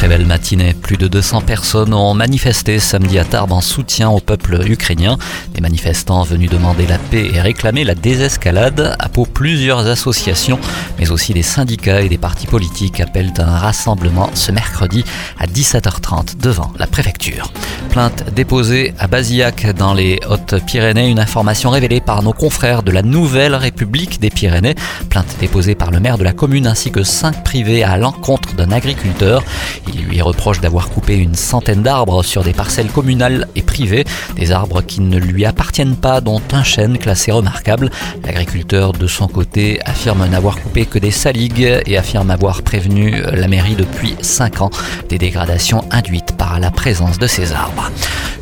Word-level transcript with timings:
Très 0.00 0.08
belle 0.08 0.24
matinée. 0.24 0.72
Plus 0.72 0.96
de 0.96 1.08
200 1.08 1.42
personnes 1.42 1.92
ont 1.92 2.14
manifesté 2.14 2.78
samedi 2.78 3.18
à 3.18 3.24
Tarbes 3.26 3.52
en 3.52 3.60
soutien 3.60 4.08
au 4.08 4.18
peuple 4.18 4.58
ukrainien. 4.66 5.18
Des 5.52 5.60
manifestants 5.60 6.22
venus 6.22 6.48
demander 6.48 6.86
la 6.86 6.96
paix 6.96 7.28
et 7.30 7.38
réclamer 7.38 7.84
la 7.84 7.94
désescalade. 7.94 8.96
À 8.98 9.10
peau, 9.10 9.26
plusieurs 9.26 9.86
associations, 9.86 10.58
mais 10.98 11.10
aussi 11.10 11.34
des 11.34 11.42
syndicats 11.42 12.00
et 12.00 12.08
des 12.08 12.16
partis 12.16 12.46
politiques 12.46 12.98
appellent 13.00 13.34
un 13.36 13.58
rassemblement 13.58 14.30
ce 14.32 14.52
mercredi 14.52 15.04
à 15.38 15.46
17h30 15.46 16.38
devant 16.38 16.72
la 16.78 16.86
préfecture. 16.86 17.52
Plainte 17.90 18.24
déposée 18.34 18.94
à 18.98 19.06
Bazillac 19.06 19.66
dans 19.76 19.92
les 19.92 20.18
Hautes-Pyrénées. 20.30 21.10
Une 21.10 21.18
information 21.18 21.68
révélée 21.68 22.00
par 22.00 22.22
nos 22.22 22.32
confrères 22.32 22.82
de 22.82 22.90
la 22.90 23.02
Nouvelle 23.02 23.54
République 23.54 24.18
des 24.18 24.30
Pyrénées. 24.30 24.76
Plainte 25.10 25.36
déposée 25.40 25.74
par 25.74 25.90
le 25.90 26.00
maire 26.00 26.16
de 26.16 26.24
la 26.24 26.32
commune 26.32 26.66
ainsi 26.66 26.90
que 26.90 27.02
cinq 27.02 27.44
privés 27.44 27.84
à 27.84 27.98
l'encontre 27.98 28.54
d'un 28.54 28.72
agriculteur. 28.72 29.42
Il 29.92 30.04
lui 30.04 30.22
reproche 30.22 30.60
d'avoir 30.60 30.88
coupé 30.88 31.16
une 31.16 31.34
centaine 31.34 31.82
d'arbres 31.82 32.22
sur 32.22 32.42
des 32.42 32.52
parcelles 32.52 32.90
communales 32.90 33.48
et 33.56 33.62
privées, 33.62 34.04
des 34.36 34.52
arbres 34.52 34.82
qui 34.82 35.00
ne 35.00 35.18
lui 35.18 35.44
appartiennent 35.44 35.96
pas, 35.96 36.20
dont 36.20 36.42
un 36.52 36.62
chêne 36.62 36.98
classé 36.98 37.32
remarquable. 37.32 37.90
L'agriculteur, 38.24 38.92
de 38.92 39.06
son 39.06 39.28
côté, 39.28 39.80
affirme 39.84 40.26
n'avoir 40.26 40.60
coupé 40.60 40.86
que 40.86 40.98
des 40.98 41.10
saligues 41.10 41.82
et 41.86 41.96
affirme 41.96 42.30
avoir 42.30 42.62
prévenu 42.62 43.22
la 43.32 43.48
mairie 43.48 43.76
depuis 43.76 44.16
5 44.20 44.60
ans 44.62 44.70
des 45.08 45.18
dégradations 45.18 45.84
induites 45.90 46.36
par 46.36 46.60
la 46.60 46.70
présence 46.70 47.18
de 47.18 47.26
ces 47.26 47.52
arbres. 47.52 47.90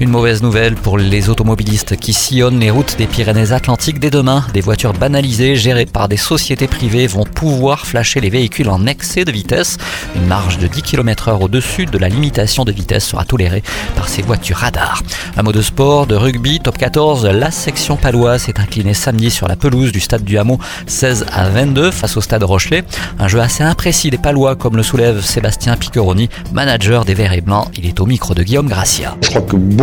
Une 0.01 0.11
mauvaise 0.11 0.43
nouvelle 0.43 0.77
pour 0.77 0.97
les 0.97 1.29
automobilistes 1.29 1.97
qui 1.97 2.13
sillonnent 2.13 2.61
les 2.61 2.71
routes 2.71 2.97
des 2.99 3.09
Pyrénées-Atlantiques 3.09 3.99
dès 3.99 4.11
demain. 4.11 4.45
Des 4.55 4.61
voitures 4.61 4.93
banalisées 4.93 5.57
gérées 5.57 5.87
par 5.87 6.09
des 6.09 6.17
sociétés 6.17 6.69
privées 6.69 7.09
vont 7.09 7.25
pouvoir 7.25 7.85
flasher 7.85 8.21
les 8.21 8.31
véhicules 8.31 8.69
en 8.69 8.87
excès 8.87 9.25
de 9.25 9.33
vitesse. 9.33 9.77
Une 10.15 10.27
marge 10.27 10.59
de 10.59 10.69
10 10.69 10.83
km 10.83 11.31
h 11.31 11.43
au-dessus 11.43 11.87
de 11.87 11.99
la 11.99 12.09
limitation 12.09 12.65
de 12.65 12.71
vitesse 12.71 13.07
sera 13.07 13.25
tolérée 13.25 13.65
par 13.97 14.09
ces 14.09 14.23
voitures 14.23 14.59
radars. 14.59 15.03
Un 15.37 15.43
mot 15.43 15.51
de 15.51 15.63
sport, 15.63 16.07
de 16.07 16.15
rugby, 16.15 16.61
top 16.61 16.79
14, 16.79 17.27
la 17.27 17.51
section 17.51 17.97
paloise 17.97 18.43
s'est 18.43 18.61
inclinée 18.61 18.95
samedi 18.95 19.33
sur 19.33 19.49
la 19.49 19.57
pelouse 19.57 19.91
du 19.91 19.99
stade 19.99 20.23
du 20.23 20.39
Hameau 20.39 20.61
16 20.87 21.27
à 21.33 21.49
22 21.49 21.91
face 21.91 22.17
au 22.17 22.21
stade 22.21 22.45
Rochelet. 22.45 22.85
Un 23.19 23.27
jeu 23.27 23.41
assez 23.41 23.65
imprécis 23.65 24.11
des 24.11 24.19
palois 24.19 24.55
comme 24.55 24.77
le 24.77 24.85
soulève 24.85 25.23
Sébastien 25.23 25.77
Piccheroni, 25.77 26.29
manager 26.53 27.05
des 27.05 27.15
Verts 27.15 27.33
et 27.33 27.41
Blancs. 27.41 27.69
Il 27.77 27.85
est 27.85 27.99
au 27.99 28.07
micro 28.07 28.33
de 28.35 28.45
Guillaume 28.45 28.69
Gracia. 28.69 29.17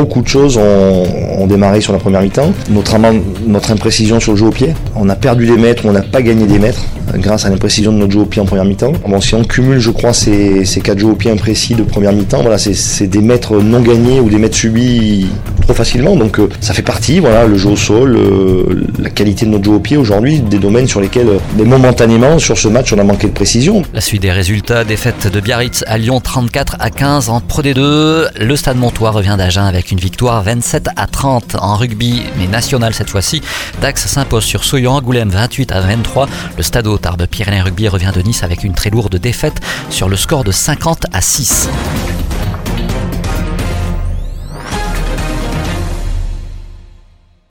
De 0.05 0.27
choses 0.27 0.57
ont, 0.57 1.47
démarré 1.47 1.79
sur 1.79 1.93
la 1.93 1.99
première 1.99 2.21
mi-temps, 2.21 2.51
notamment 2.69 3.11
notre 3.45 3.71
imprécision 3.71 4.19
sur 4.19 4.31
le 4.31 4.37
jeu 4.37 4.45
au 4.47 4.51
pied. 4.51 4.73
On 4.95 5.09
a 5.09 5.15
perdu 5.15 5.45
des 5.45 5.57
mètres, 5.57 5.83
on 5.85 5.91
n'a 5.91 6.01
pas 6.01 6.23
gagné 6.23 6.47
des 6.47 6.57
mètres 6.57 6.81
grâce 7.17 7.45
à 7.45 7.49
l'imprécision 7.49 7.91
de 7.91 7.97
notre 7.97 8.13
jeu 8.13 8.19
au 8.19 8.25
pied 8.25 8.41
en 8.41 8.45
première 8.45 8.65
mi-temps. 8.65 8.93
Si 9.21 9.35
on 9.35 9.43
cumule, 9.43 9.79
je 9.79 9.91
crois, 9.91 10.13
ces, 10.13 10.65
quatre 10.83 10.99
jeux 10.99 11.07
au 11.07 11.15
pied 11.15 11.31
imprécis 11.31 11.75
de 11.75 11.83
première 11.83 12.13
mi-temps, 12.13 12.41
voilà, 12.41 12.57
c'est 12.57 13.07
des 13.07 13.21
mètres 13.21 13.57
non 13.57 13.81
gagnés 13.81 14.19
ou 14.19 14.29
des 14.29 14.37
mètres 14.37 14.55
subis 14.55 15.27
trop 15.61 15.73
facilement. 15.73 16.15
Donc 16.15 16.39
euh, 16.39 16.49
ça 16.61 16.73
fait 16.73 16.81
partie, 16.81 17.19
voilà, 17.19 17.45
le 17.45 17.57
jeu 17.57 17.69
au 17.69 17.75
sol, 17.75 18.15
euh, 18.15 18.85
la 18.99 19.09
qualité 19.09 19.45
de 19.45 19.51
notre 19.51 19.65
jeu 19.65 19.71
au 19.71 19.79
pied 19.79 19.97
aujourd'hui, 19.97 20.39
des 20.39 20.59
domaines 20.59 20.87
sur 20.87 21.01
lesquels, 21.01 21.27
mais 21.57 21.63
euh, 21.63 21.65
momentanément, 21.65 22.39
sur 22.39 22.57
ce 22.57 22.67
match, 22.67 22.93
on 22.93 22.99
a 22.99 23.03
manqué 23.03 23.27
de 23.27 23.33
précision. 23.33 23.81
La 23.93 24.01
suite 24.01 24.21
des 24.21 24.31
résultats, 24.31 24.83
défaite 24.83 25.31
de 25.31 25.39
Biarritz 25.39 25.83
à 25.87 25.97
Lyon 25.97 26.19
34 26.19 26.77
à 26.79 26.89
15 26.89 27.29
en 27.29 27.41
Pro 27.41 27.61
D2. 27.61 28.27
Le 28.39 28.55
Stade 28.55 28.77
Montois 28.77 29.11
revient 29.11 29.35
d'Agen 29.37 29.65
avec 29.65 29.91
une 29.91 29.94
victoire 29.99 30.43
27 30.43 30.89
à 30.95 31.07
30 31.07 31.55
en 31.55 31.75
rugby, 31.75 32.23
mais 32.37 32.47
national 32.47 32.93
cette 32.93 33.09
fois-ci. 33.09 33.41
Dax 33.81 34.07
s'impose 34.07 34.43
sur 34.43 34.63
Soyan, 34.63 34.95
Angoulême 34.95 35.29
28 35.29 35.71
à 35.71 35.81
23. 35.81 36.27
Le 36.57 36.63
Stade 36.63 37.01
Tarbes 37.01 37.25
Pyrénées 37.25 37.61
Rugby 37.61 37.87
revient 37.87 38.11
de 38.13 38.21
Nice 38.21 38.43
avec 38.43 38.63
une 38.63 38.73
très 38.73 38.89
lourde 38.89 39.15
défaite 39.15 39.59
sur 39.89 40.09
le 40.09 40.15
score 40.15 40.43
de 40.43 40.51
50 40.51 41.05
à 41.11 41.21
6. 41.21 41.69